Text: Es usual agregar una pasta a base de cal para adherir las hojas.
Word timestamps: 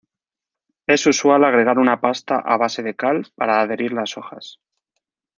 Es 0.87 1.05
usual 1.05 1.43
agregar 1.43 1.77
una 1.77 2.01
pasta 2.01 2.39
a 2.43 2.57
base 2.57 2.81
de 2.81 2.95
cal 2.95 3.27
para 3.37 3.61
adherir 3.61 3.93
las 3.93 4.17
hojas. 4.17 4.57